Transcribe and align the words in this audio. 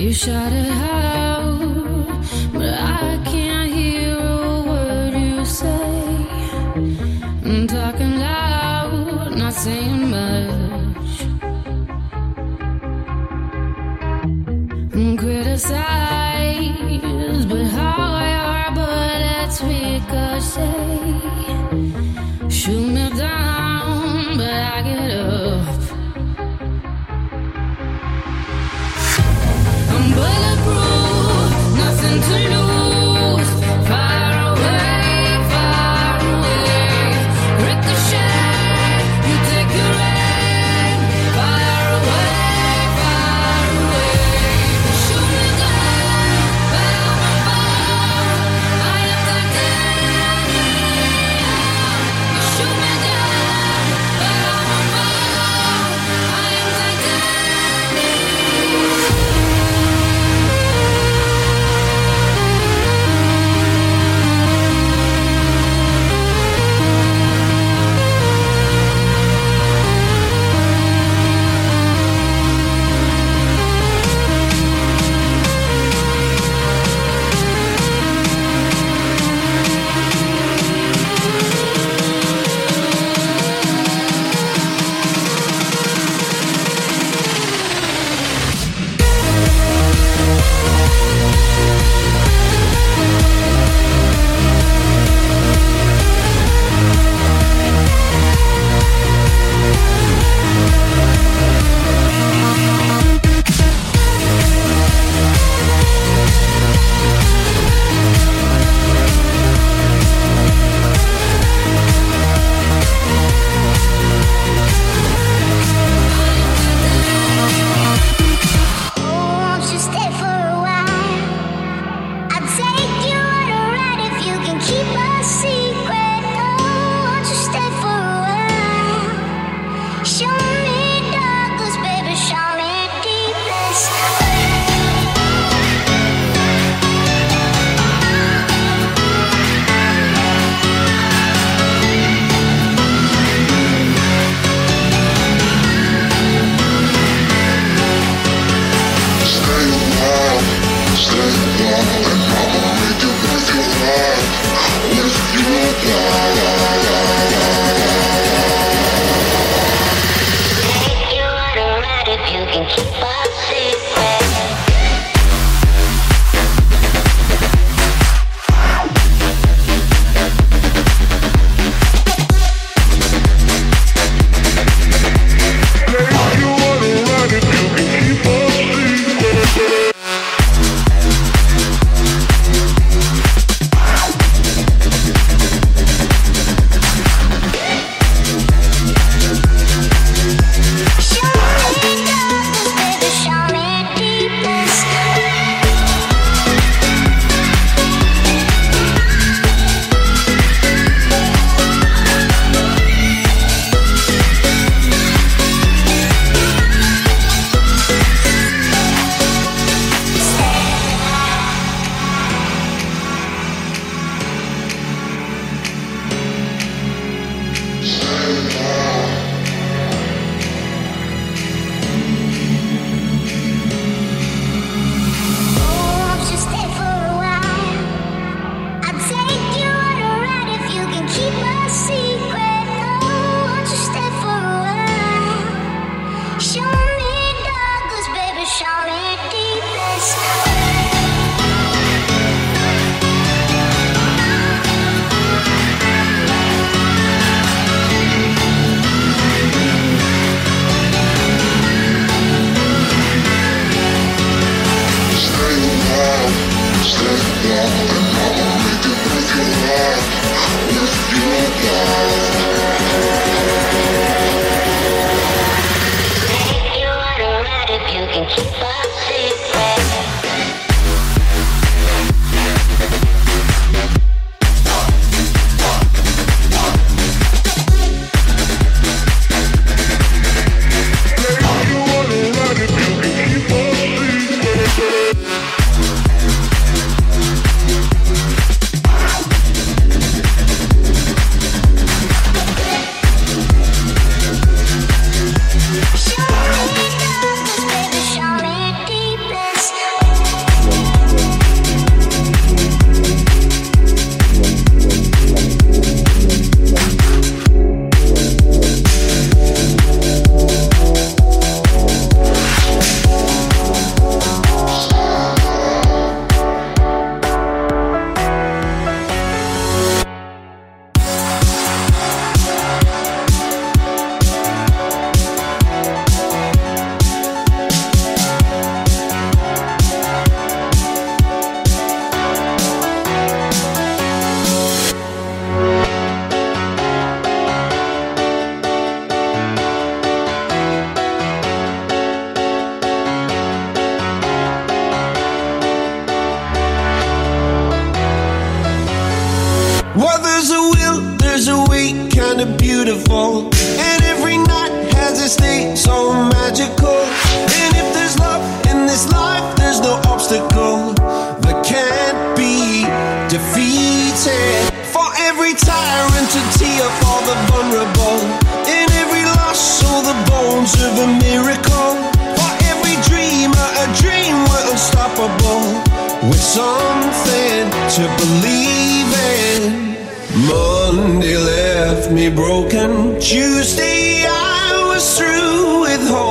You 0.00 0.14
shout 0.14 0.50
it 0.54 0.66
out, 0.66 1.19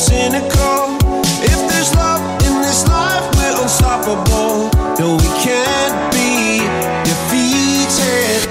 Cynical? 0.00 0.96
If 1.44 1.60
there's 1.68 1.92
love 1.94 2.24
in 2.48 2.62
this 2.64 2.88
life, 2.88 3.26
we're 3.36 3.56
unstoppable. 3.60 4.72
No, 4.98 5.20
we 5.20 5.30
can't 5.44 5.96
be 6.08 6.64
defeated. 7.04 8.48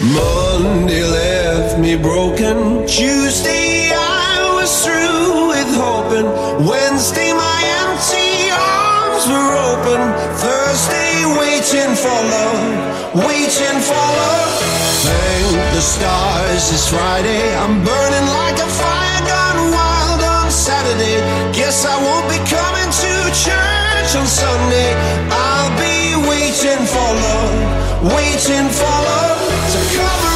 Monday 0.00 1.04
left 1.04 1.78
me 1.78 1.96
broken. 1.96 2.86
Tuesday 2.86 3.92
I 3.92 4.56
was 4.56 4.72
through 4.84 5.52
with 5.52 5.70
hoping. 5.76 6.28
Wednesday 6.64 7.32
my 7.36 7.60
empty 7.84 8.48
arms 8.48 9.24
were 9.28 9.52
open. 9.68 10.00
Thursday 10.40 11.12
waiting 11.42 11.92
for 11.92 12.18
love, 12.36 12.64
waiting 13.28 13.78
for 13.84 14.04
love. 14.20 14.52
Thank 15.04 15.74
the 15.76 15.84
stars, 15.94 16.72
it's 16.72 16.88
Friday. 16.88 17.54
I'm 17.56 17.84
burning 17.84 18.26
like 18.40 18.58
a 18.64 18.70
fire 18.80 19.09
Saturday. 20.60 21.16
Guess 21.56 21.86
I 21.86 21.96
won't 22.04 22.28
be 22.28 22.36
coming 22.44 22.90
to 23.02 23.12
church 23.32 24.10
on 24.14 24.26
Sunday. 24.26 24.92
I'll 25.32 25.72
be 25.80 26.28
waiting 26.28 26.84
for 26.84 27.10
love, 27.24 28.12
waiting 28.14 28.68
for 28.68 28.96
love 29.08 29.40
to 29.72 29.96
come 29.96 30.29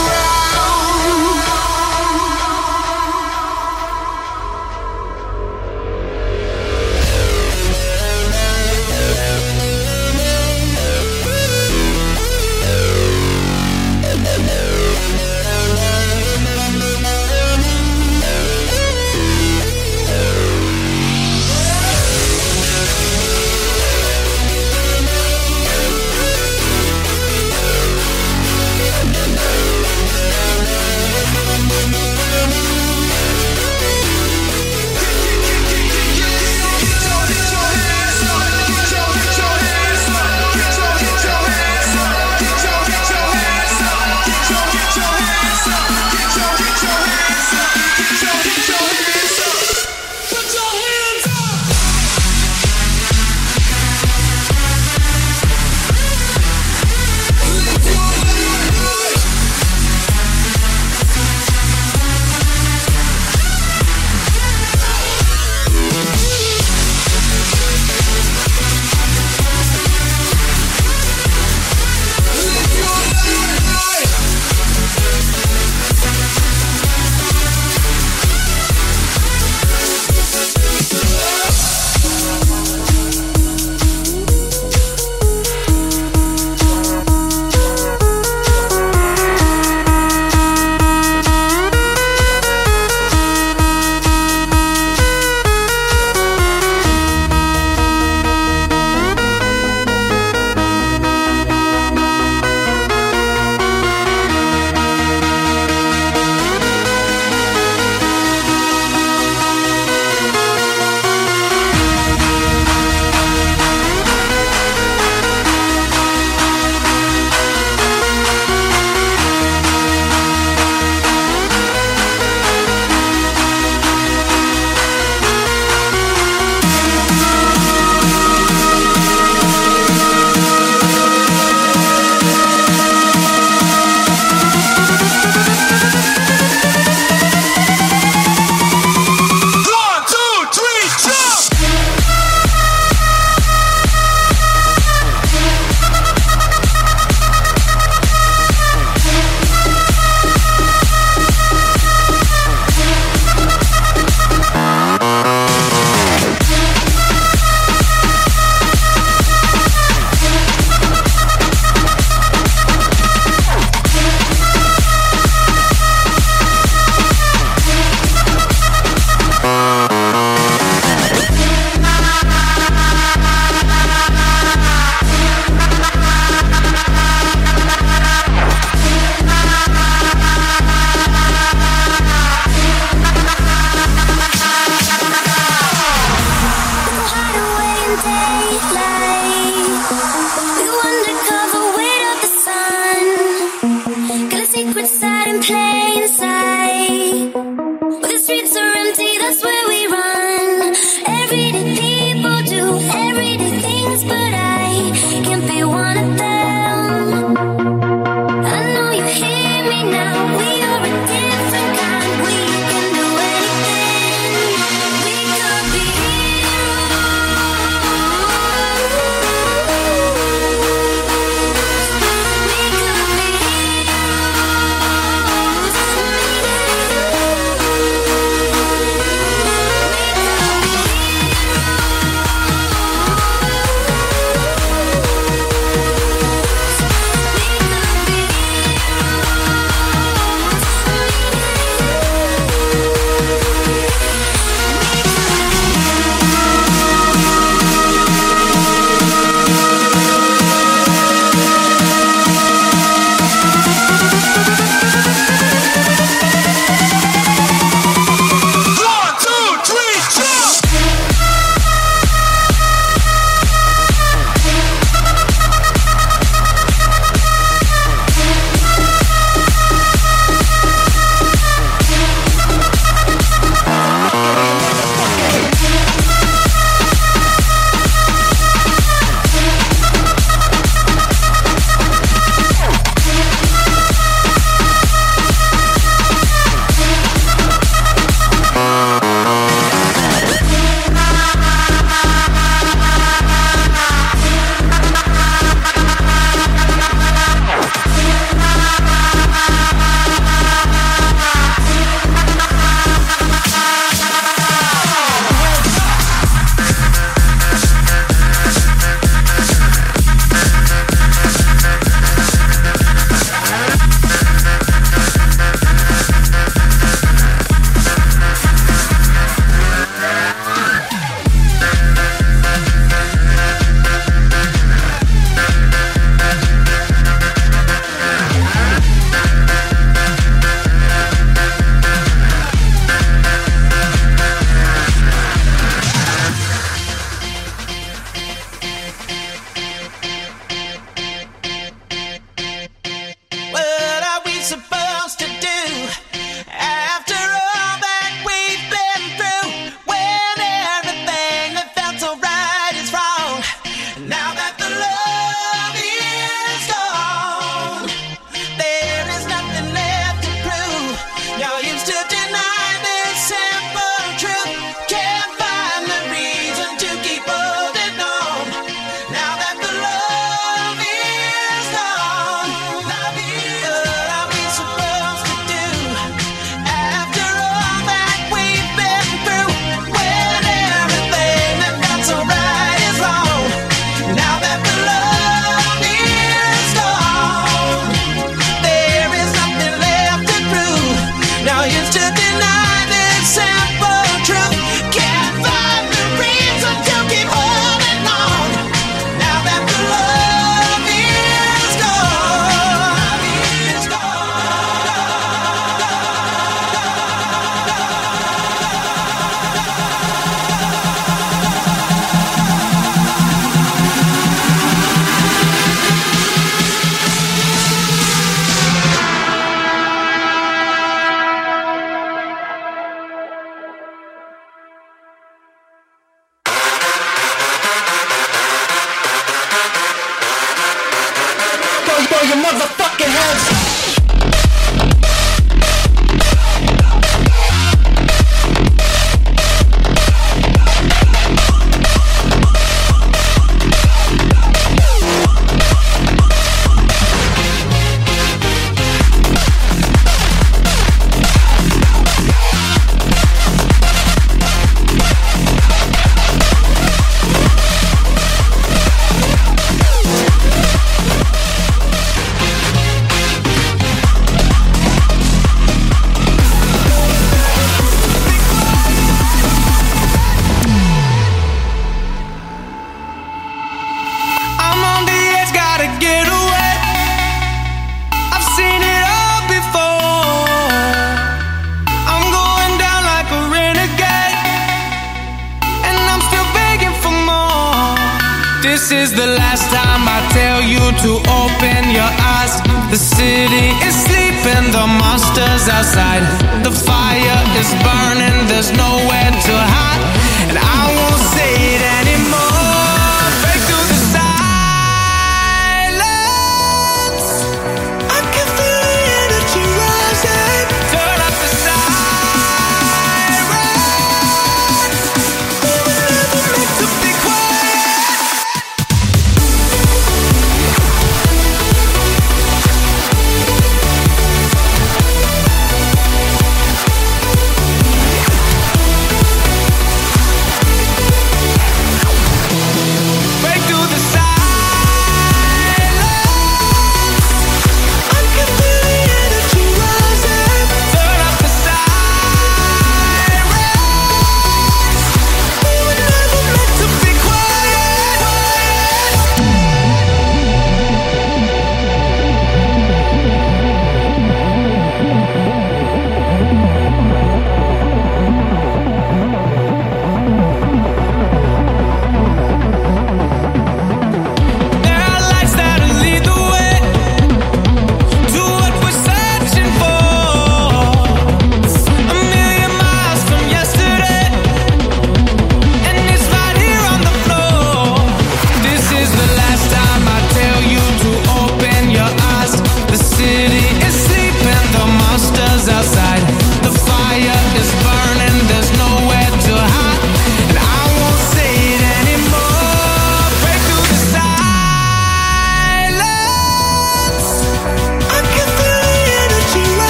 motherfucking 433.35 433.63